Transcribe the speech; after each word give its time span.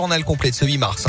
Journal 0.00 0.22
complet 0.22 0.52
ce 0.52 0.64
8 0.64 0.78
mars. 0.78 1.06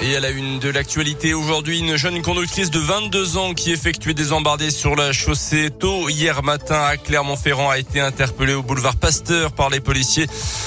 Et 0.00 0.16
à 0.16 0.20
la 0.20 0.30
une 0.30 0.58
de 0.58 0.68
l'actualité 0.68 1.32
aujourd'hui, 1.32 1.78
une 1.78 1.94
jeune 1.94 2.22
conductrice 2.22 2.70
de 2.70 2.80
22 2.80 3.36
ans 3.36 3.54
qui 3.54 3.70
effectuait 3.70 4.14
des 4.14 4.32
embardées 4.32 4.72
sur 4.72 4.96
la 4.96 5.12
chaussée 5.12 5.70
tôt 5.70 6.08
hier 6.08 6.42
matin 6.42 6.82
à 6.82 6.96
Clermont-Ferrand 6.96 7.70
a 7.70 7.78
été 7.78 8.00
interpellée 8.00 8.54
au 8.54 8.64
boulevard 8.64 8.96
Pasteur 8.96 9.52
par 9.52 9.70
les 9.70 9.78
policiers. 9.78 10.26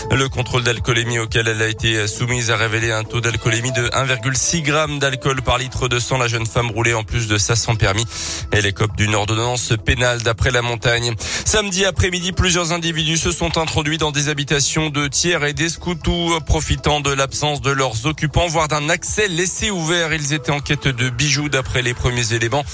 Le 0.10 0.30
contrôle 0.30 0.64
d'alcoolémie 0.64 1.20
auquel 1.20 1.50
elle 1.50 1.62
a 1.62 1.68
été 1.68 2.08
soumise 2.08 2.50
a 2.50 2.56
révélé 2.56 2.94
un 2.94 3.04
taux 3.04 3.20
d'alcoolémie 3.20 3.74
de 3.74 3.90
1,6 3.90 4.66
g 4.66 5.00
d'alcool 5.00 5.42
par 5.42 5.58
litre 5.58 5.90
de 5.90 6.00
sang. 6.00 6.18
La 6.18 6.30
jeune 6.30 6.46
femme 6.46 6.72
roulait 6.72 6.94
en 6.94 7.04
plus 7.04 7.28
de 7.28 7.38
ça 7.38 7.58
sans 7.58 7.76
permis. 7.76 8.06
Elle 8.52 8.66
écope 8.66 8.96
d'une 8.96 9.16
ordonnance 9.16 9.74
pénale 9.84 10.22
d'après 10.22 10.52
la 10.52 10.62
montagne. 10.62 11.14
Samedi 11.48 11.86
après-midi, 11.86 12.32
plusieurs 12.32 12.72
individus 12.72 13.18
se 13.18 13.32
sont 13.32 13.60
introduits 13.60 14.00
dans 14.00 14.12
des 14.12 14.30
habitations 14.30 14.90
de 14.90 15.08
tiers 15.08 15.46
et 15.46 15.54
des 15.54 15.70
scoutous 15.70 16.34
profitant 16.44 17.02
de 17.02 17.12
l'absence 17.12 17.62
de 17.62 17.70
leurs 17.70 18.08
occupants, 18.08 18.48
voire 18.48 18.68
d'un 18.68 18.90
accès 18.90 19.28
laissés 19.28 19.70
ouverts. 19.70 20.12
Ils 20.12 20.34
étaient 20.34 20.52
en 20.52 20.60
quête 20.60 20.88
de 20.88 21.10
bijoux 21.12 21.48
d'après 21.48 21.84
les 21.84 21.94
premiers 21.94 22.34
éléments. 22.34 22.66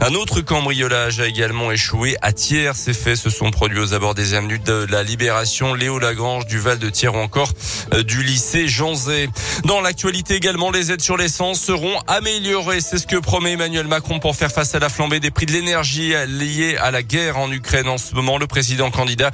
Un 0.00 0.14
autre 0.14 0.42
cambriolage 0.42 1.18
a 1.18 1.26
également 1.26 1.72
échoué 1.72 2.16
à 2.22 2.32
Thiers. 2.32 2.70
Ces 2.76 2.94
faits 2.94 3.16
se 3.16 3.30
sont 3.30 3.50
produits 3.50 3.80
aux 3.80 3.94
abords 3.94 4.14
des 4.14 4.34
avenues 4.34 4.60
de 4.60 4.86
la 4.88 5.02
Libération, 5.02 5.74
Léo 5.74 5.98
Lagrange, 5.98 6.46
du 6.46 6.60
Val 6.60 6.78
de 6.78 6.88
Thiers 6.88 7.08
ou 7.08 7.16
encore 7.16 7.52
euh, 7.94 8.04
du 8.04 8.22
lycée 8.22 8.68
Jean 8.68 8.94
Zay. 8.94 9.28
Dans 9.64 9.80
l'actualité 9.80 10.36
également, 10.36 10.70
les 10.70 10.92
aides 10.92 11.02
sur 11.02 11.16
l'essence 11.16 11.60
seront 11.60 11.98
améliorées. 12.06 12.80
C'est 12.80 12.98
ce 12.98 13.08
que 13.08 13.16
promet 13.16 13.52
Emmanuel 13.52 13.88
Macron 13.88 14.20
pour 14.20 14.36
faire 14.36 14.52
face 14.52 14.76
à 14.76 14.78
la 14.78 14.88
flambée 14.88 15.18
des 15.18 15.32
prix 15.32 15.46
de 15.46 15.52
l'énergie 15.52 16.14
liée 16.28 16.76
à 16.80 16.92
la 16.92 17.02
guerre 17.02 17.36
en 17.36 17.50
Ukraine 17.50 17.88
en 17.88 17.98
ce 17.98 18.14
moment. 18.14 18.19
Le 18.20 18.46
président 18.46 18.90
candidat 18.90 19.30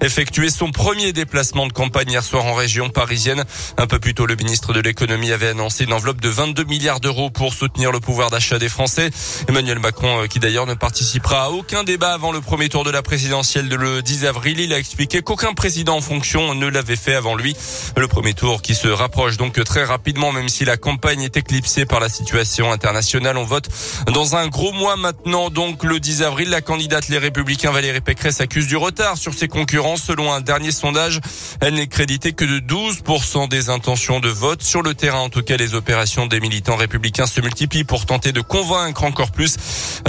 effectuait 0.00 0.48
son 0.48 0.70
premier 0.70 1.12
déplacement 1.12 1.66
de 1.66 1.72
campagne 1.72 2.10
hier 2.10 2.22
soir 2.22 2.46
en 2.46 2.54
région 2.54 2.88
parisienne. 2.88 3.44
Un 3.76 3.86
peu 3.86 3.98
plus 3.98 4.14
tôt, 4.14 4.24
le 4.24 4.34
ministre 4.34 4.72
de 4.72 4.80
l'économie 4.80 5.30
avait 5.30 5.48
annoncé 5.48 5.84
une 5.84 5.92
enveloppe 5.92 6.22
de 6.22 6.30
22 6.30 6.64
milliards 6.64 7.00
d'euros 7.00 7.30
pour 7.30 7.52
soutenir 7.52 7.92
le 7.92 8.00
pouvoir 8.00 8.30
d'achat 8.30 8.58
des 8.58 8.70
Français. 8.70 9.10
Emmanuel 9.48 9.78
Macron, 9.78 10.22
euh, 10.22 10.26
qui 10.26 10.40
d'ailleurs 10.40 10.66
ne 10.66 10.72
participera 10.72 11.44
à 11.44 11.48
aucun 11.50 11.84
débat 11.84 12.12
avant 12.14 12.32
le 12.32 12.40
premier 12.40 12.70
tour 12.70 12.82
de 12.82 12.90
la 12.90 13.02
présidentielle 13.02 13.68
de 13.68 13.76
le 13.76 14.00
10 14.00 14.24
avril, 14.24 14.58
il 14.58 14.72
a 14.72 14.78
expliqué 14.78 15.20
qu'aucun 15.20 15.52
président 15.52 15.96
en 15.96 16.00
fonction 16.00 16.54
ne 16.54 16.66
l'avait 16.66 16.96
fait 16.96 17.14
avant 17.14 17.36
lui. 17.36 17.54
Le 17.96 18.08
premier 18.08 18.32
tour 18.32 18.62
qui 18.62 18.74
se 18.74 18.88
rapproche 18.88 19.36
donc 19.36 19.62
très 19.64 19.84
rapidement, 19.84 20.32
même 20.32 20.48
si 20.48 20.64
la 20.64 20.78
campagne 20.78 21.22
est 21.22 21.36
éclipsée 21.36 21.84
par 21.84 22.00
la 22.00 22.08
situation 22.08 22.72
internationale. 22.72 23.36
On 23.36 23.44
vote 23.44 23.68
dans 24.12 24.36
un 24.36 24.48
gros 24.48 24.72
mois 24.72 24.96
maintenant, 24.96 25.50
donc 25.50 25.84
le 25.84 26.00
10 26.00 26.22
avril. 26.22 26.50
La 26.50 26.62
candidate 26.62 27.08
Les 27.08 27.18
Républicains 27.18 27.70
Valérie 27.70 28.00
Pécresse 28.00 28.29
accuse 28.38 28.68
du 28.68 28.76
retard 28.76 29.18
sur 29.18 29.34
ses 29.34 29.48
concurrents. 29.48 29.96
Selon 29.96 30.32
un 30.32 30.40
dernier 30.40 30.70
sondage, 30.70 31.20
elle 31.60 31.74
n'est 31.74 31.88
créditée 31.88 32.32
que 32.32 32.44
de 32.44 32.60
12% 32.60 33.48
des 33.48 33.70
intentions 33.70 34.20
de 34.20 34.28
vote. 34.28 34.62
Sur 34.62 34.82
le 34.82 34.94
terrain, 34.94 35.18
en 35.20 35.28
tout 35.28 35.42
cas, 35.42 35.56
les 35.56 35.74
opérations 35.74 36.26
des 36.26 36.38
militants 36.38 36.76
républicains 36.76 37.26
se 37.26 37.40
multiplient 37.40 37.84
pour 37.84 38.06
tenter 38.06 38.32
de 38.32 38.40
convaincre 38.40 39.02
encore 39.02 39.32
plus. 39.32 39.56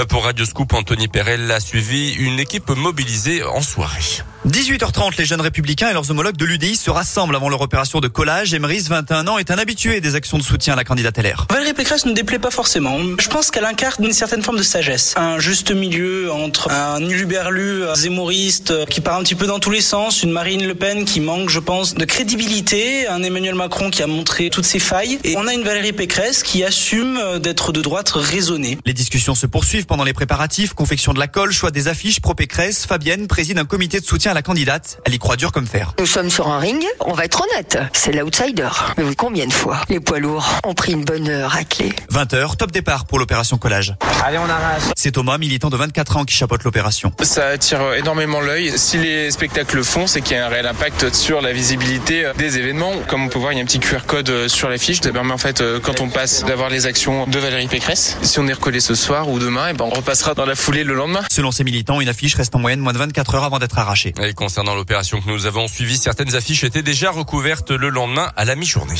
Pour 0.10 0.26
Radio 0.26 0.46
Scoop, 0.46 0.74
Anthony 0.74 1.08
Perel 1.08 1.52
a 1.52 1.60
suivi 1.60 2.14
une 2.14 2.40
équipe 2.40 2.70
mobilisée 2.70 3.44
en 3.44 3.62
soirée. 3.62 4.22
18h30, 4.48 5.20
les 5.20 5.26
jeunes 5.26 5.42
républicains 5.42 5.92
et 5.92 5.94
leurs 5.94 6.10
homologues 6.10 6.36
de 6.36 6.46
l'UDI 6.46 6.76
se 6.76 6.90
rassemblent 6.90 7.36
avant 7.36 7.48
leur 7.48 7.62
opération 7.62 8.00
de 8.00 8.08
collage. 8.08 8.56
Emeris, 8.56 8.88
21 8.90 9.28
ans, 9.28 9.38
est 9.38 9.52
un 9.52 9.60
habitué 9.60 10.02
des 10.02 10.16
actions 10.16 10.40
de 10.40 10.44
soutien 10.44 10.74
à 10.74 10.76
la 10.76 10.84
candidate 10.84 11.16
LR. 11.20 11.46
Valérie 11.52 11.76
Pécresse 11.76 12.08
ne 12.08 12.14
déplaît 12.14 12.40
pas 12.40 12.50
forcément. 12.50 12.98
Je 13.20 13.28
pense 13.28 13.52
qu'elle 13.52 13.66
incarne 13.66 14.04
une 14.04 14.14
certaine 14.14 14.42
forme 14.42 14.58
de 14.58 14.64
sagesse. 14.64 15.14
Un 15.16 15.38
juste 15.38 15.72
milieu 15.72 16.32
entre 16.32 16.72
un 16.72 17.08
uluberlu 17.08 17.84
zémouriste 17.94 18.88
qui 18.88 19.00
part 19.00 19.20
un 19.20 19.24
petit 19.24 19.36
peu 19.36 19.46
dans 19.46 19.60
tous 19.60 19.70
les 19.70 19.80
sens, 19.80 20.24
une 20.24 20.32
Marine 20.32 20.66
Le 20.66 20.74
Pen 20.74 21.06
qui 21.06 21.20
manque, 21.20 21.52
je 21.52 21.60
pense, 21.60 21.94
de 21.94 22.06
crédibilité, 22.06 23.08
un 23.08 23.22
Emmanuel 23.22 23.54
Macron 23.54 23.92
qui 23.92 24.02
a 24.02 24.08
montré 24.08 24.50
toutes 24.50 24.66
ses 24.66 24.80
failles, 24.80 25.20
et 25.24 25.38
on 25.38 25.46
a 25.46 25.54
une 25.54 25.64
Valérie 25.64 25.94
Pécresse 25.94 26.42
qui 26.42 26.64
assume 26.64 27.20
d'être 27.44 27.74
de 27.74 27.82
droite 27.82 28.10
raisonnée. 28.16 28.80
Les 28.88 28.94
discussions 28.94 29.36
se 29.36 29.46
poursuivent 29.46 29.86
pendant 29.86 30.04
les 30.04 30.14
préparatifs, 30.14 30.74
confection 30.74 31.14
de 31.14 31.20
la 31.20 31.28
colle, 31.28 31.52
choix 31.52 31.70
des 31.70 31.88
affiches 31.88 32.22
pro 32.22 32.34
Pécresse. 32.34 32.88
Fabienne 32.88 33.28
préside 33.28 33.60
un 33.60 33.66
comité 33.66 34.00
de 34.00 34.06
soutien 34.06 34.31
à 34.32 34.34
la 34.34 34.42
candidate. 34.42 35.00
Elle 35.06 35.14
y 35.14 35.20
croit 35.20 35.36
dur 35.36 35.52
comme 35.52 35.68
fer. 35.68 35.94
Nous 36.00 36.06
sommes 36.06 36.30
sur 36.30 36.48
un 36.48 36.58
ring, 36.58 36.84
on 37.02 37.14
va 37.14 37.26
être 37.26 37.42
honnête. 37.42 37.78
C'est 37.94 38.14
l'outsider. 38.14 38.70
Mais 38.98 39.04
oui, 39.04 39.16
combien 39.16 39.46
de 39.46 39.54
fois 39.54 39.82
les 39.90 40.00
poids 40.00 40.20
lourds 40.20 40.48
ont 40.64 40.74
pris 40.74 40.94
une 40.94 41.04
bonne 41.04 41.30
raclée 41.30 41.94
20h, 42.12 42.56
top 42.56 42.72
départ 42.72 43.06
pour 43.06 43.20
l'opération 43.20 43.58
collage. 43.58 43.96
Allez, 44.24 44.38
on 44.38 44.50
arrache. 44.50 44.84
C'est 44.98 45.12
Thomas, 45.12 45.38
militant 45.38 45.70
de 45.70 45.78
24 45.78 46.18
ans, 46.18 46.24
qui 46.24 46.34
chapeaute 46.36 46.64
l'opération. 46.64 47.12
Ça 47.22 47.48
attire 47.48 47.94
énormément 47.94 48.40
l'œil. 48.40 48.74
Si 48.78 48.98
les 48.98 49.32
spectacles 49.32 49.78
le 49.78 49.84
font, 49.84 50.08
c'est 50.08 50.22
qu'il 50.22 50.38
y 50.38 50.40
a 50.40 50.46
un 50.46 50.50
réel 50.50 50.68
impact 50.68 51.14
sur 51.14 51.42
la 51.42 51.52
visibilité 51.52 52.32
des 52.38 52.58
événements. 52.58 52.94
Comme 53.08 53.24
on 53.24 53.28
peut 53.28 53.40
voir, 53.40 53.52
il 53.52 53.58
y 53.58 53.60
a 53.60 53.64
un 53.64 53.66
petit 53.66 53.80
QR 53.80 54.06
code 54.08 54.48
sur 54.48 54.70
l'affiche. 54.70 55.02
Ça 55.02 55.12
permet 55.12 55.34
en 55.34 55.38
fait, 55.38 55.64
quand 55.84 56.00
on 56.02 56.10
passe, 56.10 56.46
d'avoir 56.46 56.70
les 56.70 56.86
actions 56.86 57.28
de 57.28 57.40
Valérie 57.40 57.68
Pécresse. 57.68 58.18
Si 58.22 58.40
on 58.40 58.48
est 58.48 58.54
recollé 58.54 58.80
ce 58.80 58.96
soir 58.96 59.28
ou 59.30 59.40
demain, 59.40 59.70
et 59.70 59.74
ben 59.74 59.86
on 59.86 59.90
repassera 59.90 60.34
dans 60.34 60.46
la 60.46 60.56
foulée 60.56 60.84
le 60.84 60.94
lendemain. 60.94 61.22
Selon 61.30 61.52
ces 61.52 61.64
militants, 61.64 62.00
une 62.00 62.10
affiche 62.10 62.36
reste 62.36 62.56
en 62.56 62.60
moyenne 62.60 62.80
moins 62.80 62.94
de 62.94 62.98
24 62.98 63.36
heures 63.36 63.44
avant 63.44 63.60
d'être 63.60 63.78
arrachée. 63.78 64.14
Et 64.24 64.34
concernant 64.34 64.76
l'opération 64.76 65.20
que 65.20 65.28
nous 65.28 65.48
avons 65.48 65.68
suivie, 65.68 65.98
certaines 65.98 66.36
affiches 66.36 66.64
étaient 66.64 66.84
déjà 66.84 67.10
recouvertes 67.10 67.72
le 67.72 67.90
lendemain 67.90 68.32
à 68.36 68.46
la 68.46 68.56
mi-journée. 68.56 68.96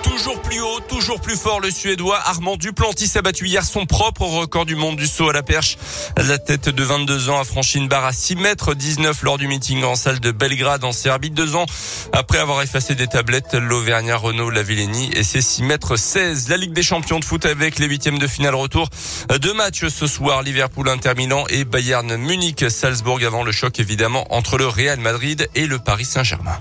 Toujours 0.00 0.40
plus 0.40 0.60
haut, 0.60 0.80
toujours 0.88 1.20
plus 1.20 1.36
fort, 1.36 1.60
le 1.60 1.70
Suédois 1.70 2.18
Armand 2.24 2.56
Duplantis 2.56 3.10
a 3.16 3.22
battu 3.22 3.46
hier 3.46 3.62
son 3.62 3.84
propre 3.84 4.22
record 4.22 4.64
du 4.64 4.74
monde 4.74 4.96
du 4.96 5.06
saut 5.06 5.28
à 5.28 5.34
la 5.34 5.42
perche. 5.42 5.76
La 6.16 6.38
tête 6.38 6.70
de 6.70 6.82
22 6.82 7.28
ans 7.28 7.38
a 7.38 7.44
franchi 7.44 7.76
une 7.76 7.88
barre 7.88 8.06
à 8.06 8.12
6 8.12 8.36
mètres 8.36 8.74
19 8.74 9.22
lors 9.22 9.36
du 9.36 9.48
meeting 9.48 9.84
en 9.84 9.94
salle 9.94 10.18
de 10.18 10.30
Belgrade 10.30 10.84
en 10.84 10.92
Serbie. 10.92 11.28
Deux 11.28 11.56
ans 11.56 11.66
après 12.12 12.38
avoir 12.38 12.62
effacé 12.62 12.94
des 12.94 13.06
tablettes, 13.06 13.54
l'Auvergnat 13.54 14.16
Renault 14.16 14.50
Lavillenie 14.50 15.10
et 15.14 15.22
ses 15.22 15.42
6 15.42 15.62
mètres 15.64 15.96
16. 15.96 16.48
La 16.48 16.56
Ligue 16.56 16.72
des 16.72 16.82
champions 16.82 17.20
de 17.20 17.24
foot 17.24 17.44
avec 17.44 17.78
les 17.78 17.86
huitièmes 17.86 18.18
de 18.18 18.26
finale 18.26 18.54
retour. 18.54 18.88
Deux 19.40 19.52
matchs 19.52 19.88
ce 19.88 20.06
soir, 20.06 20.42
Liverpool 20.42 20.88
Inter 20.88 21.12
Milan 21.16 21.44
et 21.50 21.64
Bayern 21.64 22.16
Munich 22.16 22.64
Salzbourg 22.70 23.20
avant 23.26 23.44
le 23.44 23.52
choc 23.52 23.78
évidemment 23.78 24.26
entre 24.30 24.56
le 24.56 24.66
Real 24.66 25.00
Madrid 25.00 25.48
et 25.54 25.66
le 25.66 25.78
Paris 25.78 26.06
Saint-Germain. 26.06 26.58